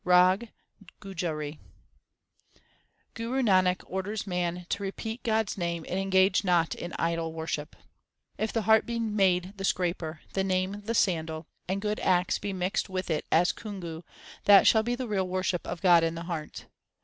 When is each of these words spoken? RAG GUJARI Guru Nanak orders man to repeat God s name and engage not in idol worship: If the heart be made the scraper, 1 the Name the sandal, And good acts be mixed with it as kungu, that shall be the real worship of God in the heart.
RAG 0.03 0.49
GUJARI 0.99 1.59
Guru 3.13 3.43
Nanak 3.43 3.83
orders 3.85 4.25
man 4.25 4.65
to 4.69 4.81
repeat 4.81 5.21
God 5.21 5.49
s 5.49 5.59
name 5.59 5.85
and 5.87 5.99
engage 5.99 6.43
not 6.43 6.73
in 6.73 6.93
idol 6.93 7.33
worship: 7.33 7.75
If 8.35 8.51
the 8.51 8.63
heart 8.63 8.87
be 8.87 8.97
made 8.97 9.55
the 9.57 9.63
scraper, 9.63 10.21
1 10.23 10.23
the 10.33 10.43
Name 10.43 10.81
the 10.85 10.95
sandal, 10.95 11.45
And 11.67 11.83
good 11.83 11.99
acts 11.99 12.39
be 12.39 12.51
mixed 12.51 12.89
with 12.89 13.11
it 13.11 13.27
as 13.31 13.51
kungu, 13.53 14.01
that 14.45 14.65
shall 14.65 14.81
be 14.81 14.95
the 14.95 15.07
real 15.07 15.27
worship 15.27 15.67
of 15.67 15.83
God 15.83 16.03
in 16.03 16.15
the 16.15 16.23
heart. 16.23 16.65